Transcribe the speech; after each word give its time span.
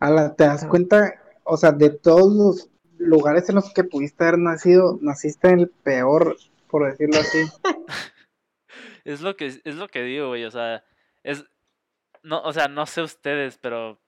Ala, 0.00 0.34
¿te 0.34 0.44
das 0.44 0.64
cuenta? 0.64 1.14
O 1.44 1.56
sea, 1.56 1.72
de 1.72 1.90
todos 1.90 2.32
los 2.34 2.70
lugares 2.98 3.48
en 3.48 3.56
los 3.56 3.72
que 3.72 3.84
pudiste 3.84 4.24
haber 4.24 4.38
nacido, 4.38 4.98
naciste 5.02 5.48
en 5.50 5.60
el 5.60 5.68
peor, 5.68 6.36
por 6.68 6.90
decirlo 6.90 7.20
así. 7.20 7.38
Es 9.02 9.22
lo 9.22 9.34
que, 9.34 9.46
es 9.46 9.74
lo 9.76 9.88
que 9.88 10.02
digo, 10.02 10.28
güey, 10.28 10.44
o 10.44 10.50
sea, 10.50 10.84
es, 11.22 11.46
no, 12.22 12.42
o 12.42 12.52
sea, 12.52 12.68
no 12.68 12.84
sé 12.84 13.00
ustedes, 13.00 13.56
pero, 13.56 13.98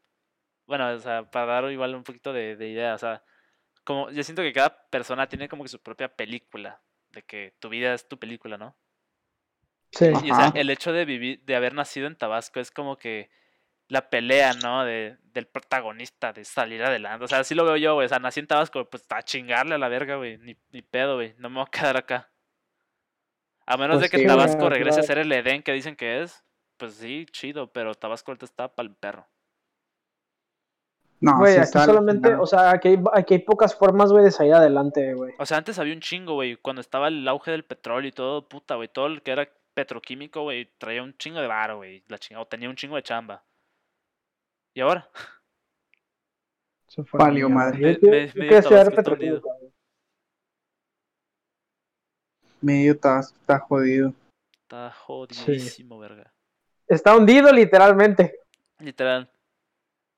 bueno, 0.66 0.86
o 0.90 0.98
sea, 0.98 1.30
para 1.30 1.46
dar 1.46 1.72
igual 1.72 1.94
un 1.94 2.04
poquito 2.04 2.34
de, 2.34 2.56
de 2.56 2.68
idea, 2.68 2.94
o 2.94 2.98
sea, 2.98 3.24
como, 3.84 4.10
yo 4.10 4.22
siento 4.22 4.42
que 4.42 4.52
cada 4.52 4.86
persona 4.90 5.26
tiene 5.28 5.48
como 5.48 5.62
que 5.62 5.70
su 5.70 5.80
propia 5.80 6.14
película, 6.14 6.82
de 7.10 7.22
que 7.22 7.54
tu 7.58 7.70
vida 7.70 7.94
es 7.94 8.06
tu 8.06 8.18
película, 8.18 8.58
¿no? 8.58 8.76
Sí. 9.92 10.12
Y 10.24 10.30
o 10.30 10.36
sea, 10.36 10.52
el 10.54 10.68
hecho 10.68 10.92
de 10.92 11.06
vivir, 11.06 11.42
de 11.44 11.56
haber 11.56 11.72
nacido 11.72 12.06
en 12.06 12.16
Tabasco 12.16 12.60
es 12.60 12.70
como 12.70 12.98
que 12.98 13.30
la 13.88 14.08
pelea, 14.08 14.54
¿no? 14.54 14.84
De, 14.84 15.16
del 15.32 15.46
protagonista, 15.46 16.32
de 16.32 16.44
salir 16.44 16.82
adelante. 16.82 17.24
O 17.24 17.28
sea, 17.28 17.40
así 17.40 17.54
lo 17.54 17.64
veo 17.64 17.76
yo, 17.76 17.94
güey. 17.94 18.06
O 18.06 18.08
sea, 18.08 18.18
nací 18.18 18.40
en 18.40 18.46
Tabasco, 18.46 18.84
pues 18.88 19.04
a 19.10 19.22
chingarle 19.22 19.74
a 19.74 19.78
la 19.78 19.88
verga, 19.88 20.16
güey. 20.16 20.38
Ni, 20.38 20.56
ni 20.70 20.82
pedo, 20.82 21.16
güey. 21.16 21.34
No 21.38 21.48
me 21.50 21.56
voy 21.56 21.64
a 21.66 21.70
quedar 21.70 21.96
acá. 21.96 22.30
A 23.66 23.76
menos 23.76 23.98
Pues 23.98 24.10
de 24.10 24.16
que 24.16 24.22
sí, 24.22 24.26
Tabasco 24.26 24.68
regrese 24.68 25.00
a 25.00 25.04
ser 25.04 25.18
el 25.18 25.32
Edén 25.32 25.62
que 25.62 25.72
dicen 25.72 25.96
que 25.96 26.22
es. 26.22 26.44
Pues 26.76 26.94
sí, 26.94 27.26
chido, 27.30 27.72
pero 27.72 27.94
Tabasco 27.94 28.32
ahorita 28.32 28.44
está 28.44 28.74
para 28.74 28.88
el 28.88 28.94
perro. 28.94 29.28
No, 31.20 31.38
Güey, 31.38 31.54
sí 31.54 31.60
aquí 31.60 31.86
solamente, 31.86 32.34
o 32.34 32.46
sea, 32.46 32.72
aquí 32.72 32.88
hay, 32.88 32.98
aquí 33.12 33.34
hay 33.34 33.40
pocas 33.40 33.76
formas, 33.76 34.10
güey, 34.10 34.24
de 34.24 34.32
salir 34.32 34.54
adelante, 34.54 35.14
güey. 35.14 35.32
O 35.38 35.46
sea, 35.46 35.58
antes 35.58 35.78
había 35.78 35.94
un 35.94 36.00
chingo, 36.00 36.34
güey. 36.34 36.56
Cuando 36.56 36.80
estaba 36.80 37.06
el 37.06 37.26
auge 37.28 37.52
del 37.52 37.64
petróleo 37.64 38.08
y 38.08 38.12
todo, 38.12 38.48
puta, 38.48 38.74
güey. 38.74 38.88
Todo 38.88 39.06
el 39.06 39.22
que 39.22 39.30
era 39.30 39.48
petroquímico, 39.74 40.42
güey, 40.42 40.72
traía 40.78 41.02
un 41.02 41.16
chingo 41.16 41.40
de 41.40 41.46
varo, 41.46 41.76
güey. 41.76 42.02
La 42.08 42.18
chinga, 42.18 42.40
o 42.40 42.46
tenía 42.46 42.68
un 42.68 42.74
chingo 42.74 42.96
de 42.96 43.04
chamba. 43.04 43.44
¿Y 44.74 44.80
ahora? 44.80 45.08
Se 46.88 47.02
fue 47.04 47.18
Valió 47.18 47.48
madre. 47.48 47.98
Me- 48.02 48.10
me- 48.10 48.32
medio 48.34 48.62
Tabasco. 48.62 49.60
Medio 52.60 52.98
Tabasco 52.98 53.36
está 53.40 53.58
jodido. 53.58 54.14
Está 54.62 54.90
jodidísimo, 54.92 55.98
verga. 55.98 56.32
Está 56.86 57.16
hundido 57.16 57.52
literalmente. 57.52 58.38
Literal. 58.78 59.30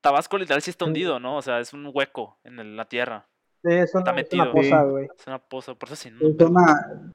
Tabasco 0.00 0.36
literal 0.38 0.60
sí 0.62 0.70
está 0.70 0.84
Sí. 0.84 0.88
hundido, 0.90 1.18
¿no? 1.18 1.36
O 1.36 1.42
sea, 1.42 1.60
es 1.60 1.72
un 1.72 1.90
hueco 1.92 2.38
en 2.44 2.58
el- 2.58 2.76
la 2.76 2.84
tierra. 2.86 3.26
Sí, 3.62 3.72
es 3.72 3.94
una, 3.94 4.00
Está 4.00 4.10
es 4.10 4.16
metido. 4.16 4.42
una 4.42 4.52
posa, 4.52 4.82
Sí. 4.84 4.90
güey. 4.90 5.08
Es 5.18 5.26
una 5.26 5.38
poza. 5.38 5.74
Por 5.74 5.88
eso 5.88 5.96
sí, 5.96 6.10
no, 6.10 6.28
Es 6.28 6.40
una... 6.40 7.12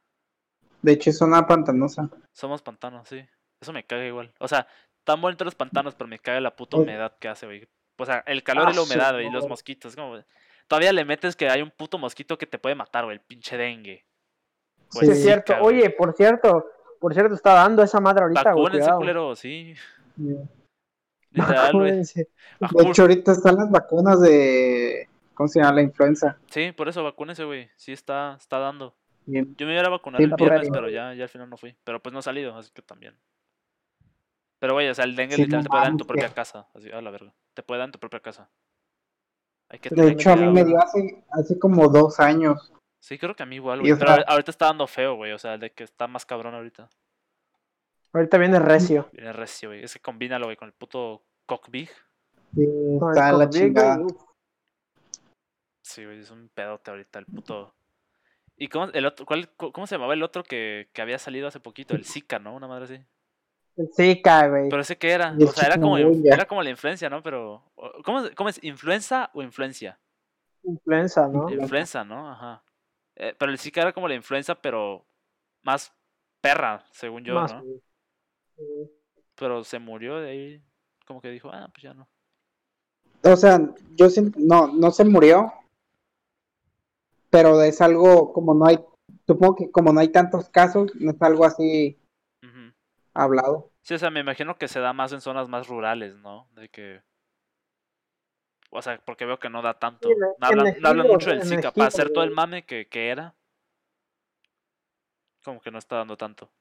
De 0.82 0.92
hecho, 0.94 1.10
es 1.10 1.18
zona 1.18 1.46
pantanosa. 1.46 2.10
somos 2.34 2.62
pantanos, 2.62 3.08
sí. 3.08 3.24
Eso 3.62 3.74
me 3.74 3.86
caga 3.86 4.06
igual. 4.06 4.34
O 4.40 4.48
sea, 4.48 4.66
tan 5.04 5.22
bonitos 5.22 5.46
los 5.46 5.56
pantanos, 5.56 5.96
pero 5.96 6.08
me 6.08 6.20
caga 6.20 6.40
la 6.42 6.56
puta 6.56 6.78
Oh. 6.78 6.82
humedad 6.82 7.16
que 7.20 7.28
hace, 7.28 7.46
güey. 7.46 7.68
O 7.98 8.06
sea, 8.06 8.24
el 8.28 8.44
calor 8.44 8.68
Ah, 8.68 8.72
y 8.72 8.76
la 8.76 8.82
su 8.82 8.86
humedad, 8.86 9.14
güey, 9.14 9.28
y 9.28 9.32
los 9.32 9.48
mosquitos. 9.48 9.96
Como... 9.96 10.18
Todavía 10.68 10.94
le 10.94 11.04
metes 11.06 11.36
que 11.36 11.50
hay 11.50 11.62
un 11.62 11.72
puto 11.72 11.98
mosquito 11.98 12.38
que 12.38 12.46
te 12.46 12.60
puede 12.60 12.76
matar, 12.76 13.06
güey, 13.06 13.16
el 13.18 13.22
pinche 13.22 13.58
dengue. 13.58 14.06
Sí, 14.90 15.00
Pues 15.00 15.10
es 15.10 15.24
cierto. 15.24 15.54
Oye, 15.62 15.90
por 15.90 16.14
cierto, 16.14 16.66
por 17.00 17.14
cierto, 17.14 17.34
está 17.36 17.54
dando 17.54 17.84
esa 17.84 18.00
madre 18.00 18.24
ahorita, 18.24 18.54
güey. 18.54 18.66
Vacúnense, 18.66 18.92
culero, 18.96 19.36
sí. 19.36 19.74
De 20.16 20.38
Literal, 21.32 21.74
güey. 21.74 21.92
Vacún- 22.60 22.88
hecho, 22.90 23.02
ahorita 23.04 23.32
están 23.34 23.56
las 23.56 23.70
vacunas 23.70 24.22
de... 24.22 25.08
¿Cómo 25.36 25.48
se 25.48 25.60
llama? 25.60 25.74
La 25.76 25.82
influenza. 25.84 26.38
Sí, 26.50 26.72
por 26.74 26.90
eso 26.90 27.04
vacúnense, 27.04 27.44
güey. 27.46 27.70
Sí 27.78 27.92
está, 27.94 28.36
está 28.40 28.58
dando. 28.60 28.96
Bien. 29.26 29.56
Yo 29.58 29.66
me 29.68 29.74
iba 29.74 29.84
a 29.84 29.90
vacunar 29.90 30.18
Sí, 30.20 30.24
el 30.26 30.34
viernes, 30.36 30.70
pero 30.72 30.90
ya, 30.90 31.14
ya 31.14 31.24
al 31.24 31.30
final 31.30 31.50
no 31.50 31.56
fui. 31.58 31.76
Pero 31.84 32.02
pues 32.02 32.12
no 32.14 32.20
he 32.20 32.24
salido, 32.24 32.56
así 32.58 32.72
que 32.74 32.82
también. 32.82 33.16
Pero 34.60 34.74
güey, 34.74 34.90
o 34.90 34.94
sea, 34.94 35.06
el 35.06 35.16
dengue 35.16 35.36
Sí, 35.36 35.44
literal 35.44 35.64
no 35.64 35.64
te 35.64 35.70
puede 35.70 35.82
dar 35.84 35.92
en 35.92 35.98
tu 35.98 36.06
propia 36.08 36.28
que- 36.30 36.34
casa. 36.36 36.68
Así, 36.74 36.92
a 36.92 37.02
la 37.02 37.12
verga. 37.12 37.34
Te 37.54 37.64
puede 37.64 37.80
dar 37.80 37.88
en 37.88 37.92
tu 37.94 38.00
propia 38.00 38.20
casa. 38.20 38.50
Hay 39.70 39.80
que 39.80 39.90
De 39.90 40.10
hecho, 40.10 40.32
a 40.32 40.36
mí 40.36 40.48
me 40.52 40.66
dio 40.66 40.78
hace, 40.80 41.24
hace 41.32 41.58
como 41.60 41.88
dos 41.88 42.20
años. 42.20 42.74
Sí, 43.00 43.18
creo 43.18 43.36
que 43.36 43.44
a 43.44 43.46
mí 43.46 43.56
igual, 43.56 43.80
güey. 43.80 43.94
Pero 43.98 44.16
sea- 44.16 44.26
ahorita 44.28 44.52
está 44.52 44.66
dando 44.66 44.86
feo, 44.88 45.16
güey. 45.16 45.32
O 45.32 45.38
sea, 45.40 45.58
de 45.58 45.72
que 45.72 45.84
está 45.84 46.08
más 46.08 46.26
cabrón 46.26 46.54
ahorita. 46.56 46.90
Ahorita 48.12 48.38
viene 48.38 48.60
recio. 48.60 49.08
Viene 49.14 49.32
recio, 49.32 49.70
güey. 49.70 49.84
Ese 49.84 50.00
combínalo, 50.00 50.46
güey, 50.48 50.58
con 50.58 50.68
el 50.68 50.74
puto 50.74 51.24
cockbig. 51.46 51.90
Sí, 52.56 52.68
está 53.12 53.32
la 53.32 53.48
chingada. 53.50 54.00
Sí, 55.84 56.04
güey, 56.06 56.20
es 56.20 56.32
un 56.32 56.50
pedote 56.50 56.92
ahorita, 56.92 57.20
el 57.20 57.26
puto. 57.26 57.74
¿Y 58.58 58.68
cómo, 58.68 58.88
el 58.92 59.06
otro, 59.06 59.26
cuál, 59.26 59.50
cu- 59.50 59.72
cómo 59.72 59.88
se 59.88 59.96
llamaba 59.96 60.14
el 60.14 60.24
otro 60.24 60.44
que, 60.44 60.90
que 60.94 61.02
había 61.02 61.18
salido 61.20 61.48
hace 61.48 61.60
poquito? 61.60 61.96
El 61.96 62.06
Zika, 62.06 62.40
¿no? 62.40 62.54
Una 62.56 62.68
madre 62.68 62.86
así. 62.86 63.06
El 63.80 63.90
Zika, 63.94 64.50
güey. 64.50 64.68
Pero 64.70 64.82
ese 64.82 64.98
que 64.98 65.10
era, 65.10 65.34
o 65.42 65.48
sea, 65.54 65.68
era 65.68 65.80
como, 65.80 65.98
era 65.98 66.46
como 66.46 66.62
la 66.62 66.70
influencia, 66.70 67.10
¿no? 67.10 67.24
Pero, 67.24 67.64
¿cómo, 68.04 68.20
es- 68.20 68.36
cómo 68.36 68.50
es? 68.50 68.62
¿Influenza 68.62 69.30
o 69.34 69.42
influencia? 69.42 69.98
Influenza, 70.64 71.30
¿no? 71.30 71.50
Influenza. 71.50 72.04
¿no? 72.04 72.30
Ajá. 72.30 72.62
Eh, 73.16 73.34
pero 73.40 73.52
el 73.54 73.58
Zika 73.58 73.82
era 73.82 73.94
como 73.94 74.10
la 74.10 74.16
influenza, 74.16 74.56
pero 74.56 75.06
más 75.64 75.94
perra, 76.42 76.84
según 76.92 77.24
yo, 77.24 77.36
Más, 77.36 77.54
¿no? 77.54 77.64
Sí. 78.58 78.92
Pero 79.36 79.64
se 79.64 79.80
murió 79.80 80.18
de 80.20 80.30
ahí, 80.30 80.64
como 81.06 81.22
que 81.22 81.30
dijo, 81.30 81.50
ah, 81.50 81.70
pues 81.72 81.84
ya 81.84 81.94
no. 81.94 82.10
O 83.24 83.36
sea, 83.38 83.60
yo 83.96 84.10
siento, 84.10 84.38
no, 84.42 84.68
no 84.68 84.92
se 84.92 85.06
murió, 85.06 85.54
pero 87.30 87.62
es 87.64 87.80
algo 87.80 88.34
como 88.34 88.54
no 88.54 88.66
hay, 88.66 88.78
supongo 89.26 89.56
que 89.56 89.72
como 89.72 89.94
no 89.94 90.02
hay 90.02 90.10
tantos 90.10 90.50
casos, 90.50 90.92
no 90.96 91.12
es 91.12 91.22
algo 91.22 91.46
así 91.46 91.98
Ujú. 92.44 92.74
hablado. 93.14 93.69
Sí, 93.82 93.94
o 93.94 93.98
sea, 93.98 94.10
me 94.10 94.20
imagino 94.20 94.58
que 94.58 94.68
se 94.68 94.80
da 94.80 94.94
más 94.94 95.14
en 95.14 95.22
zonas 95.22 95.50
más 95.50 95.68
rurales, 95.68 96.16
¿no? 96.18 96.48
De 96.54 96.70
que... 96.70 97.02
O 98.72 98.82
sea, 98.82 99.02
porque 99.04 99.26
veo 99.26 99.40
que 99.40 99.50
no 99.50 99.62
da 99.62 99.80
tanto. 99.80 100.10
No 100.10 100.48
hablan, 100.48 100.76
no 100.80 100.88
hablan 100.90 101.06
ejidos, 101.08 101.26
mucho 101.26 101.30
del 101.32 101.44
Zika. 101.44 101.72
Para 101.72 101.88
hacer 101.88 102.12
todo 102.12 102.24
el 102.24 102.32
mame 102.32 102.66
que, 102.66 102.88
que 102.88 103.10
era, 103.10 103.34
como 105.44 105.60
que 105.60 105.72
no 105.72 105.80
está 105.80 105.96
dando 105.96 106.18
tanto. 106.18 106.52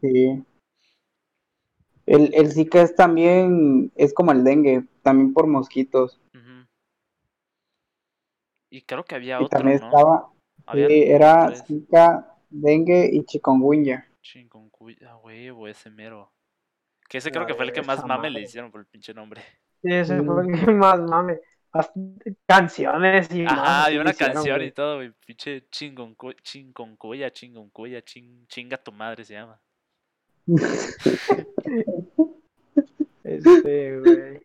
Sí. 0.00 0.44
El, 2.06 2.32
el 2.34 2.52
Zika 2.52 2.82
es 2.82 2.94
también, 2.94 3.90
es 3.96 4.14
como 4.14 4.30
el 4.30 4.44
dengue, 4.44 4.84
también 5.02 5.34
por 5.34 5.48
mosquitos. 5.48 6.20
Y 8.70 8.82
creo 8.82 9.04
que 9.04 9.14
había 9.16 9.40
Y 9.40 9.44
otro, 9.44 9.58
también 9.58 9.80
¿no? 9.80 9.86
estaba, 9.86 10.30
Había 10.66 10.88
sí, 10.88 11.02
era 11.04 11.46
tres. 11.46 11.64
Zika, 11.66 12.36
dengue 12.50 13.10
y 13.12 13.24
chikungunya. 13.24 14.08
Chikungunya, 14.20 15.16
huevo, 15.16 15.66
ese 15.66 15.90
mero. 15.90 16.32
Que 17.08 17.18
ese 17.18 17.30
creo 17.30 17.46
que 17.46 17.54
fue 17.54 17.64
el 17.66 17.72
que 17.72 17.82
más 17.82 18.04
mame 18.04 18.30
le 18.30 18.40
hicieron 18.42 18.70
por 18.70 18.80
el 18.80 18.86
pinche 18.86 19.14
nombre. 19.14 19.42
Sí, 19.82 19.92
ese 19.92 20.22
fue 20.22 20.44
Mm. 20.44 20.54
el 20.54 20.60
que 20.64 20.70
más 20.72 21.00
mame. 21.00 21.40
Canciones 22.46 23.30
y 23.34 23.44
Ajá, 23.44 23.84
había 23.84 24.00
una 24.00 24.14
canción 24.14 24.62
y 24.62 24.72
todo, 24.72 24.96
güey. 24.96 25.12
Pinche 25.26 25.68
chingoncu- 25.70 26.34
chingoncuya, 26.42 27.30
chingoncuya, 27.30 28.00
ching, 28.02 28.46
chinga 28.48 28.78
tu 28.78 28.92
madre 28.92 29.24
se 29.24 29.34
llama. 29.34 29.60
Este, 33.24 33.98
güey. 33.98 34.40